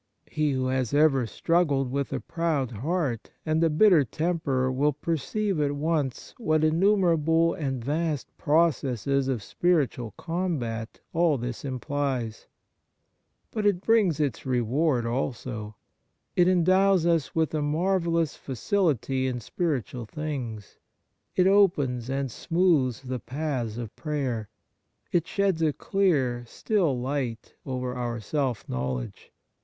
He 0.25 0.53
who 0.53 0.65
has 0.65 0.95
ever 0.95 1.27
struggled 1.27 1.91
with 1.91 2.11
a 2.11 2.19
proud 2.19 2.71
heart 2.71 3.29
and 3.45 3.63
a 3.63 3.69
bitter 3.69 4.03
temper 4.03 4.71
will 4.71 4.93
per 4.93 5.15
ceive 5.15 5.59
at 5.61 5.73
once 5.75 6.33
what 6.39 6.63
innumerable 6.63 7.53
and 7.53 7.83
vast 7.85 8.35
processes 8.35 9.27
of 9.27 9.43
spiritual 9.43 10.15
combat 10.17 11.01
all 11.13 11.37
this 11.37 11.63
im 11.63 11.79
plies. 11.79 12.47
But 13.51 13.67
it 13.67 13.79
brings 13.85 14.19
its 14.19 14.43
reward 14.43 15.05
also. 15.05 15.75
It 16.35 16.45
Kind 16.45 16.65
Thoughts 16.65 17.03
65 17.03 17.05
endows 17.05 17.05
us 17.05 17.35
with 17.35 17.53
a 17.53 17.61
marvellous 17.61 18.35
facility 18.35 19.27
in 19.27 19.39
spiritual 19.39 20.07
things. 20.07 20.77
It 21.35 21.45
opens 21.45 22.09
and 22.09 22.31
smooths 22.31 23.03
the 23.03 23.19
paths 23.19 23.77
of 23.77 23.95
prayer. 23.95 24.49
It 25.11 25.27
sheds 25.27 25.61
a 25.61 25.71
clear, 25.71 26.43
still 26.47 26.99
light 26.99 27.53
over 27.67 27.93
our 27.93 28.19
self 28.19 28.67
knowledge. 28.67 29.31